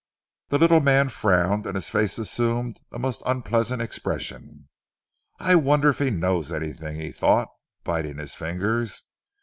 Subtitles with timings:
[0.47, 4.67] The little man frowned, and his face assumed a most unpleasant expression.
[5.39, 7.49] "I wonder if he knows anything?" he thought
[7.83, 9.03] biting his fingers.